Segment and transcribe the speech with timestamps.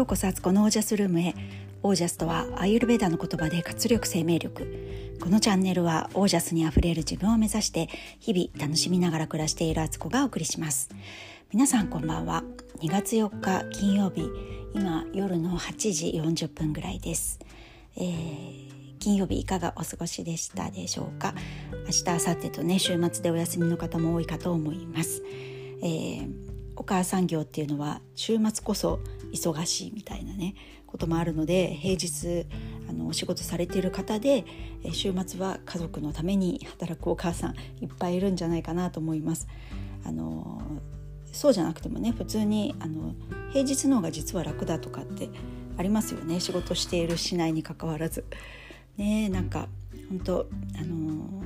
[0.00, 1.34] ようこそアツコのオージャスルームへ。
[1.82, 5.18] オージャスとはアユルベーダの言葉で活力生命力。
[5.20, 10.88] このチャンネルはオージャスにあふれる自分を目指して日々楽しみながら暮らしているアツコがお送りします。
[11.52, 12.44] 皆さんこんばんは。
[12.78, 14.22] 2月4日金曜日。
[14.74, 17.38] 今夜の8時40分ぐらいです、
[17.96, 21.34] えー金曜日いかがお過ごしでしたでしょうか。
[21.86, 25.22] 明日明後日とね週末でお休みの方も多いかと思います、
[25.82, 29.00] えーお母さん業っていうのは週末こそ
[29.32, 30.54] 忙しいみたいなね
[30.86, 32.46] こともあるので平日
[32.88, 34.44] あのお仕事されている方で
[34.92, 39.46] 週末は家族のために働くお母さんいっぱいいるんじゃないかなと思います。
[40.04, 40.60] あの
[41.32, 43.14] そうじゃなくてもね普通にあの
[43.52, 45.28] 平日の方が実は楽だとかって
[45.76, 48.24] ありますよね仕事しているしないにかかわらず。
[48.96, 49.68] ねなんか
[50.08, 51.42] 本当あの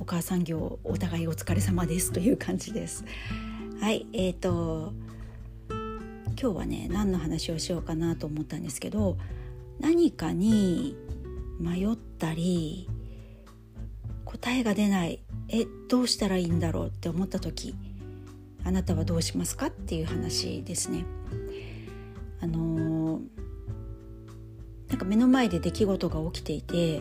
[0.00, 3.04] お母さん業お互いお疲れ様ですという感じです。
[3.80, 4.92] はいえーと
[6.40, 9.18] 今日はね何の話をしようかなと思ったんですけど
[9.80, 10.96] 何かに
[11.58, 12.88] 迷ったり
[14.24, 17.74] 答えが出ないえどうしたらいいんだろうって思った時
[18.64, 21.06] あなたはどうしますかっていう話ですね。
[22.40, 23.20] あのー、
[24.88, 27.00] なんか目の前で出来事が起きていて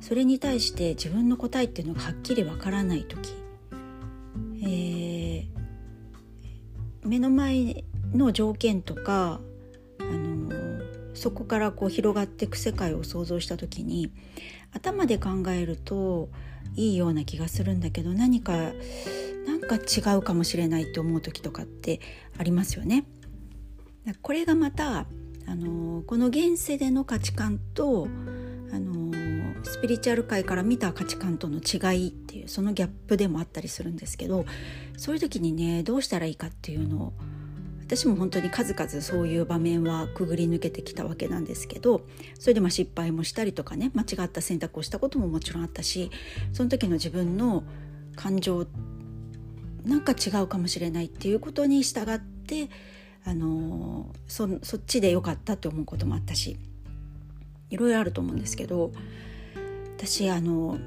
[0.00, 3.34] それに対して自分の答えっていうのがはっきりわからない時、
[4.62, 5.46] えー、
[7.04, 7.84] 目の前
[8.14, 9.40] の条件とか
[10.00, 10.80] あの
[11.14, 14.12] そこからこう広がっていく世界を想像した時に
[14.72, 16.28] 頭で考えると
[16.76, 18.52] いいような気がするんだけど何か
[19.46, 22.00] なんか違うかもしれないって思う時とかって
[22.38, 23.04] ありますよね。
[24.20, 25.06] これがまた
[25.46, 28.08] あのこの現世での価値観と
[28.72, 29.12] あの
[29.64, 34.44] スピリチュアル界から見た価値観との違いっていうそのギャップでもあったりするんですけど
[34.96, 37.12] そういう時にねどうしたらいいかっていうのを
[37.96, 42.00] 私も本当に数々そういう場面はくぐり抜けてきたわけなんですけど
[42.40, 46.10] それでまあ失敗もしたりとかね間違った選択をしたことももちろんあったし
[46.52, 47.62] その時の自分の
[48.16, 48.66] 感情
[49.84, 52.68] なんか違うかもしれないっていうことに従って
[53.24, 56.56] あのそそっちで良かったって思うこともあったし
[57.70, 58.90] いろいろあると思うんですけど
[59.98, 60.78] 私あの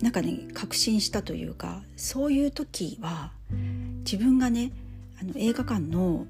[0.00, 3.32] なんかね確信したというかそういう時は
[4.04, 4.70] 自分がね
[5.20, 6.26] あの映画館の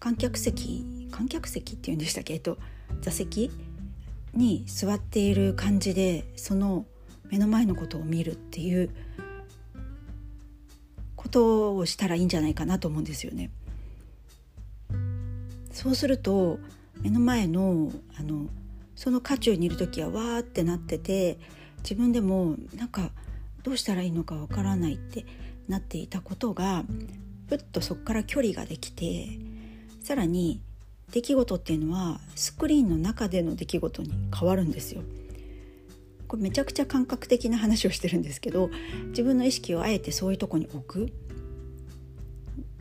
[0.00, 2.58] 観客席観客席っていうんでしたっけ、えっと、
[3.00, 3.50] 座席
[4.34, 6.84] に座っている感じでその
[7.30, 8.90] 目の前のことを見るっていう
[11.16, 13.50] ことをしたらいいんじゃないかなと思うんですよね。
[15.72, 16.58] そうすると
[17.00, 18.48] 目の前のあの
[18.96, 21.38] その渦中にいる時はわーってなってて
[21.84, 23.12] 自分でもなんか
[23.62, 25.24] どうしたらいいのかわからないって
[25.68, 26.84] なっていたことが
[27.48, 29.26] ふっとそこから距離ができて
[30.02, 30.60] さらに
[31.12, 35.02] 出来事っていうのはスクリーンの中での出来事に変わるんですよ。
[36.28, 38.68] これめちゃくちゃ感覚的な話をしてるんですけど
[39.08, 41.12] 自分の意識をあえてそういうとこに置く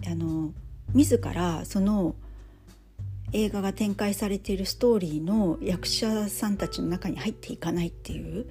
[0.05, 0.51] あの
[0.93, 2.15] 自らその
[3.33, 8.45] 映画が展開されているストーリーの役者さんたちの中に入っていかないっていう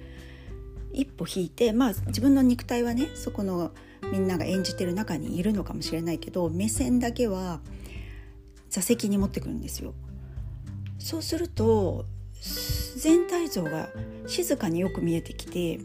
[0.93, 3.71] 一歩引いてまあ自分の肉体はねそこの
[4.11, 7.59] みんなが演じてる中にいるのかもしれないけど目線だけは
[8.69, 9.93] 座席に持ってくるんですよ。
[10.99, 12.05] そうすると
[12.97, 13.89] 全体像が
[14.27, 15.79] 静かによく見えてきて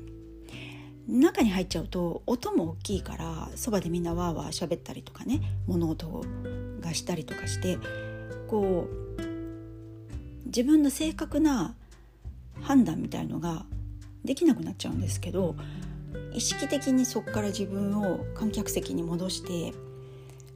[1.08, 6.24] 中に入っちゃうと音も大きいからそばでみんなわーわー喋ったりとかね物音
[6.80, 7.78] がしたりとかして
[8.48, 11.74] こう自分の正確な
[12.60, 13.64] 判断みたいのが
[14.24, 15.56] できなくなっちゃうんですけど
[16.34, 19.76] 意識的にそこから自分を観客席に戻して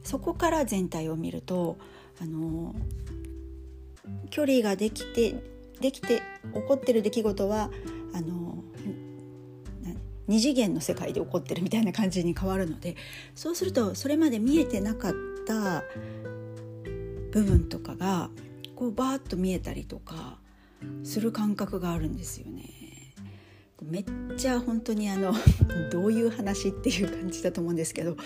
[0.03, 1.77] そこから全体を見ると
[2.21, 2.75] あの
[4.29, 5.35] 距離ができて
[5.81, 6.21] できて
[6.53, 7.69] 起こってる出来事は
[8.13, 8.63] あの
[10.27, 12.95] 二次元の世界で起こってるみたいな感じに変わるので
[13.35, 15.13] そうするとそれまで見えてなかっ
[15.45, 15.83] た
[17.31, 18.29] 部分とかが
[18.75, 20.37] こうバーッと見えたりとか
[21.03, 22.86] する感覚があるんですよね。
[23.83, 24.05] めっ
[24.37, 25.33] ちゃ本当にあの
[25.91, 28.17] どういう話っていう感じだと思うんですけど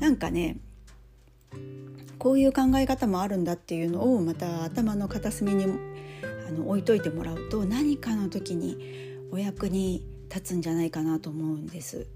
[0.00, 0.58] なんかね
[2.18, 5.64] こういう考え方もあるんだっていうのをまた頭の片隅に
[6.48, 8.78] あの置いといてもらうと何かの時に
[9.30, 12.06] お役に立つんじゃないかなと思うんです。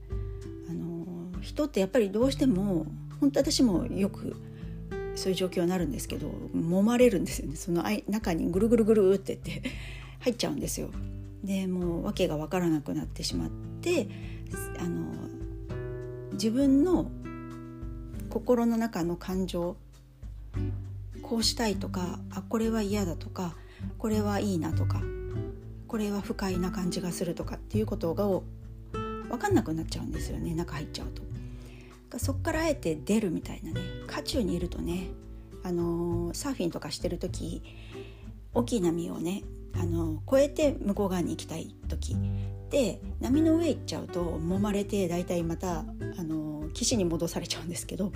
[0.68, 1.06] あの
[1.40, 2.86] 人ってやっぱりどうしても
[3.20, 4.36] 本当私もよく
[5.14, 9.62] そういう状況になるんですけど揉まれるんですよねその中にぐるぐるぐるってって
[10.20, 10.90] 入っちゃうんですよ。
[11.44, 13.50] でもう訳が分からなくなってしまっ
[13.80, 14.08] て
[14.78, 15.12] あの
[16.32, 17.10] 自分の
[18.30, 19.76] 心の中の感情
[21.22, 23.54] こうしたいとかあこれは嫌だとか
[23.98, 25.02] これはいいなとか
[25.88, 31.22] これは不快な感じがするとかっていうことが分かんなくなっちゃうんですよね中入っちゃうと。
[32.18, 35.08] そっからあえて出るみたいなね渦中にいるとね
[35.62, 37.62] あのサーフィンとかしてる時
[38.52, 39.42] 大きい波をね
[39.74, 42.16] あの越えて向こう側に行きたい時
[42.70, 45.84] で波の上行っちゃうと揉まれて大体またあ
[46.22, 48.12] の岸に戻されちゃうんですけど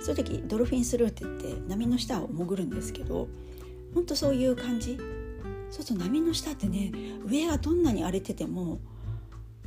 [0.00, 3.28] そういう時ドルフィンスルーって言って波の下を潜るんですけど
[3.94, 4.98] ほんとそういう感じ。
[5.72, 6.92] そうすると波の下ってね
[7.24, 8.78] 上がどんなに荒れてても、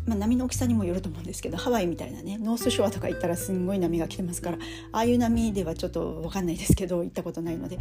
[0.06, 4.60] まあ、波の大きさにもよると思うんですけどハワイみたいなねノースショアとか行ったらすんごい波が来てますから
[4.92, 7.80] ああいう波ではちょっと分かんないですけど行ったことないので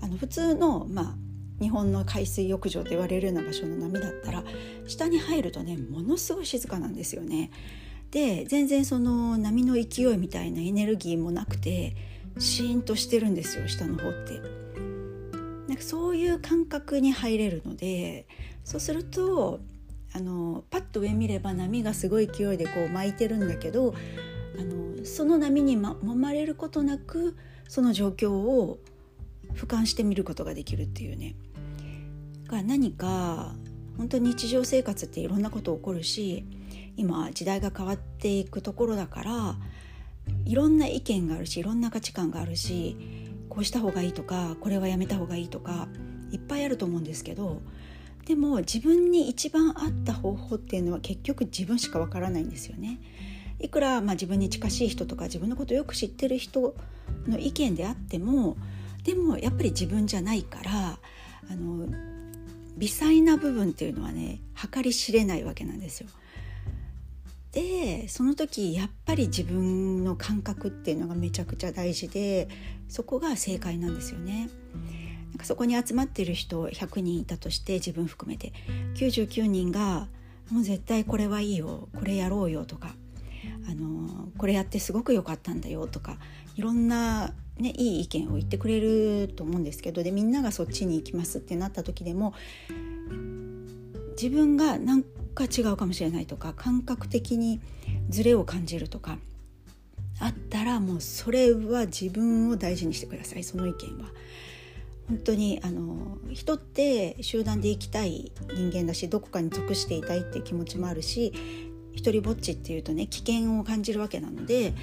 [0.00, 1.14] あの普通のまあ
[1.60, 4.44] 日本の海水浴場と言われるような場所の波だったら
[4.86, 7.50] 下に入るとねものすごい静かなんですよね。
[8.10, 11.96] で全然その波の勢いみたいなエネルギーもなくて
[12.38, 14.40] シーンとしてるんですよ下の方って。
[15.66, 18.26] なんかそういう感覚に入れるので
[18.64, 19.60] そうすると
[20.12, 23.94] あのパッと上見れば波がすごい勢いでこう巻いてるんだけど
[24.58, 27.36] あのその波に、ま、揉まれることなく
[27.68, 28.78] その状況を
[29.54, 31.34] 俯瞰してみることができるっていうね
[32.46, 33.54] が何か
[33.96, 36.44] 本当に日常生活っていろんなこと起こるし
[36.96, 39.56] 今時代が変わっていくところだから
[40.44, 42.96] いろんな意見があるしいろんな価値観があるし
[43.48, 45.88] こうした方がいいとかこれはやめた方がいいとか
[46.30, 47.62] いっぱいあると思うんですけど
[48.26, 52.98] でも自分に一番合った方法っていうのは結局自分しかわからないんですよね。
[53.60, 56.74] いくらまあ自分に近しい人とか自分のことをよく知ってる人
[57.26, 58.56] の意見であっても
[59.04, 60.98] でもやっぱり自分じゃないから
[61.50, 61.86] あの
[62.76, 64.40] 微細な部分っていうのはね
[64.72, 66.08] 計り知れないわけなんですよ。
[67.52, 72.48] でその時やっぱり自分の感覚っていうのがめちゃくちゃ大事で
[72.86, 74.50] そこが正解なんですよね。
[75.30, 78.52] なんかそこに集まってる人100人いたとして自分含めて
[78.94, 80.08] 99人が
[80.50, 82.94] 「もう絶対これはいいよこれやろうよ」とか
[83.68, 86.18] あの「これやってすごく良かったんだよ」とか
[86.56, 92.34] いろんな、ね、いい意見を言ってくれると思うんですけどでみんながそっちに行きますってなった時でも
[94.20, 97.60] 自分がなんか違うかもしれないとか感覚的に
[98.08, 99.18] ズレを感じるとか
[100.18, 104.10] あったらもうそれは自分を大事にしてくださいその意見は。
[105.08, 111.32] 本当にあの人って集団で生きたい人間だしどこかに属していたいっていう気持ちもあるし
[111.96, 114.74] 一人ぼっちっていうとね危険を感じるわけなので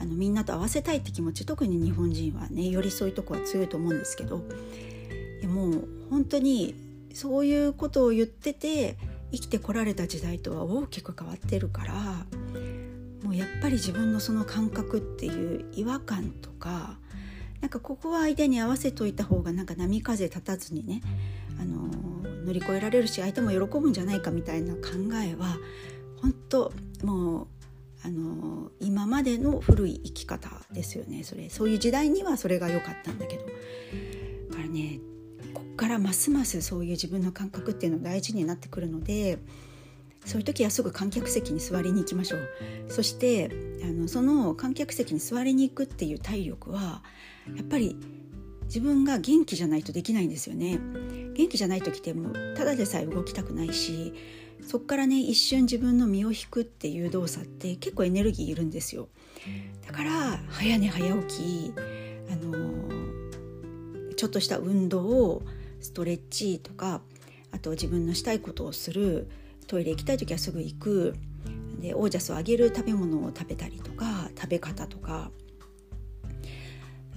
[0.00, 4.42] あのみんなと合わせたいって気持ち特に日本人はねよりそういとこは強いと思うんですけど
[5.40, 6.74] いやもう本当に
[7.14, 8.96] そういうことを言ってて
[9.30, 11.94] 生きてこられた時代とは大きく変わってるから
[13.22, 16.98] もうやっぱり自分のその感覚っていう違和感とか
[17.60, 21.00] なんかここは相手に合わせといた方がなんか波風立たずにね
[21.60, 21.88] あの
[22.44, 24.80] 乗り越えられるし相手も喜ぶんじゃないかみたいな考
[25.24, 25.56] えは
[26.22, 26.72] 本当
[27.04, 27.46] もう
[28.04, 31.22] あの今までの古い生き方ですよね。
[31.24, 33.44] それそういう時代にはそれが良かったんだけど。
[34.50, 35.00] だからね
[35.54, 39.38] こっからますますそういう自分の感覚っていうの大事になってくるので
[40.24, 42.48] そういう時はすぐ観客席に座りに行きましょう。
[42.88, 43.50] そして
[43.82, 47.02] あのその観客席に座りに行くっていう体力は
[47.56, 47.96] やっぱり
[48.64, 50.78] 自分が元気じゃないとできないんですよね。
[51.34, 54.12] 元気じゃない時ってもただでさえ動きたくないし
[54.66, 59.08] そっからね一瞬自分の身を引くっていう動作って結構エネルギーいるんですよ。
[59.86, 61.74] だから早寝早起き
[62.30, 62.54] あの
[64.14, 65.42] ちょっとした運動
[65.80, 67.00] ストレッチとか
[67.50, 69.28] あと自分のしたいことをする
[69.66, 71.14] トイレ行きたい時はすぐ行く
[71.80, 75.30] でオージャスをあげる食べ物を食べたりとか食べ方とか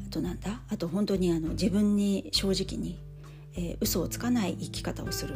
[0.07, 2.99] あとなんだあと本当にあの自分に正直に、
[3.55, 5.35] えー、嘘をつかない生き方をする。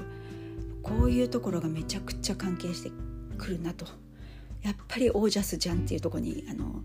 [0.83, 2.91] こういうところがめちゃくちゃ関係して
[3.37, 3.85] くるなと。
[4.61, 6.83] やっぱりオージャスじゃんっていうとこにあの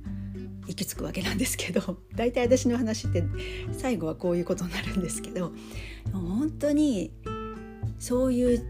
[0.67, 1.99] 行き着くわけなんですけど。
[2.15, 3.25] 大体私の話って
[3.73, 5.53] 最後はこういうことになるんですけど。
[6.13, 7.11] 本当に
[7.99, 8.67] そういう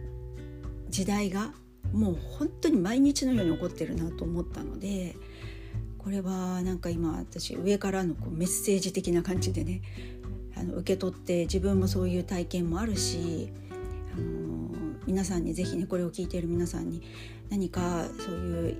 [0.89, 1.53] 時代が
[1.93, 5.17] もう本当に毎日のように起こってるなと思ったので
[5.99, 9.81] これはなんか今私上からのこうメッセージ的な感じでね
[10.57, 13.51] あの受け取って自分もそういう体験もあるし、
[14.17, 14.54] あの
[15.07, 17.03] 皆さんに是非ねこれを聞いている皆さんに
[17.51, 18.77] 何かそういう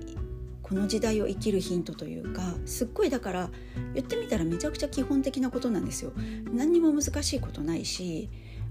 [0.61, 3.49] この時代を生きるヒントというかすっごいだから
[3.93, 6.11] 言ってみたらめちゃくちゃ基本的なことなんですよ。
[6.51, 8.29] 何にも難しいことないし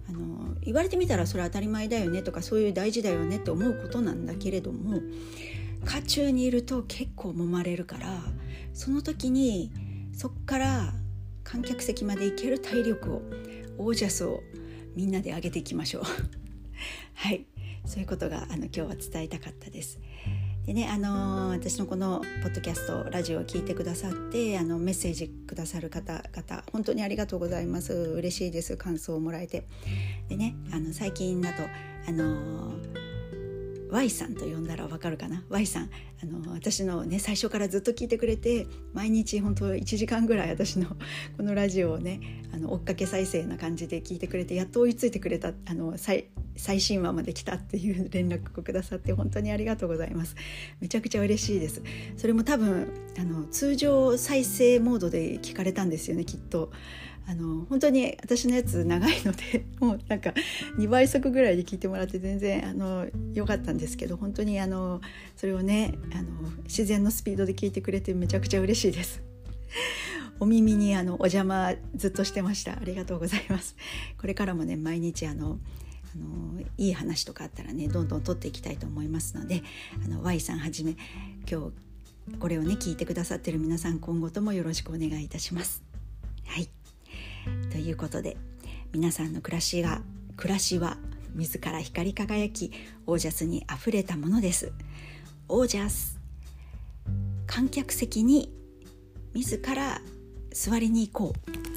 [0.09, 5.01] あの言われてみたらそれ当たり前だよねとかそういう大事だよねって思うことなんだけれども
[5.85, 8.21] 渦中にいると結構揉まれるから
[8.73, 9.71] その時に
[10.13, 10.93] そっから
[11.45, 13.23] 観客席まで行ける体力を
[13.79, 14.43] オージャスを
[14.97, 16.44] みんなで上げていきましょう
[17.14, 17.47] はい。
[17.87, 19.99] そういうことがあの今日は伝えたかったです。
[20.66, 27.93] でねあのー、私のこのポッドキャストラジオを聞いてくださってあのメッセージくださる方々本当にありがとうございます。
[27.93, 28.78] 嬉しいです。
[28.78, 29.66] 感想をもらえて。
[30.28, 31.62] でねあの最近だと
[32.09, 33.13] あのー
[33.95, 40.89] Y さんと呼んだらわかるかな？Y さんあの私のね最初からずっと聞いてくれて毎日本当1時間ぐらい私の
[41.39, 50.35] このラジオをねあの追っかけ再生な感じで聞いてくれてやっと追いついてくれたあの最最新話まで来たっていう連絡をくださって本当にありがとうございます。
[50.81, 51.81] めちゃくちゃ嬉しいです。
[52.17, 56.73] それも多分あの通常再生モードで聞かれたんですよねきっと。
[57.26, 60.35] あの本当に私のやつ長いので もうなんか
[60.78, 65.00] 2倍速ぐらいで聞いてもらって全然あの良かったんですけど本当にあの
[65.37, 69.23] それをねあの自然のスピードで聞いてくれてめちゃくちゃ嬉しいです。
[70.40, 72.78] お耳にあのお邪魔ずっとしてました。
[72.78, 73.76] ありがとうございます。
[74.19, 75.59] これからもね毎日あの
[76.14, 79.62] あのいい話とかあったらねどんどん取っていきたいと思いますので
[80.04, 80.97] あの Y さんはじめ
[81.50, 81.73] 今
[82.31, 85.83] 日これをね聞いてくださってる皆さん今後ともよろしくお願いいたします。
[86.47, 86.84] はい。
[87.85, 88.37] いうことで
[88.93, 90.03] 皆さんの暮らしが
[90.37, 90.97] 暮らしは
[91.35, 92.73] 自ら光り輝き
[93.07, 94.73] オージャスにあふれたものです。
[95.49, 96.21] オージャス
[97.47, 98.53] 観客席に
[99.35, 100.00] 自ら
[100.53, 101.74] 座りに行こう。